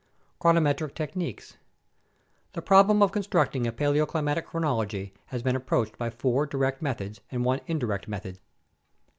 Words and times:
Chronometric 0.39 0.95
Techniques 0.95 1.57
The 2.53 2.61
problem 2.63 3.03
of 3.03 3.11
constructing 3.11 3.67
a 3.67 3.71
paleoclimatic 3.71 4.47
chronology 4.47 5.13
has 5.27 5.43
been 5.43 5.55
ap 5.55 5.67
proached 5.67 5.95
by 5.99 6.09
four 6.09 6.47
direct 6.47 6.81
methods 6.81 7.21
and 7.29 7.45
one 7.45 7.61
indirect 7.67 8.07
method. 8.07 8.39